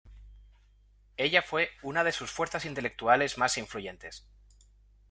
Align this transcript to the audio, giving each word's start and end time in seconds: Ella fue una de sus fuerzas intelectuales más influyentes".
Ella 1.15 1.43
fue 1.43 1.69
una 1.83 2.03
de 2.03 2.11
sus 2.11 2.31
fuerzas 2.31 2.65
intelectuales 2.65 3.37
más 3.37 3.59
influyentes". 3.59 4.25